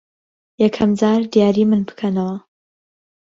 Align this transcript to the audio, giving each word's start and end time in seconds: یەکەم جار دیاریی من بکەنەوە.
یەکەم 0.63 0.91
جار 0.99 1.21
دیاریی 1.33 1.65
من 1.69 1.81
بکەنەوە. 1.89 2.37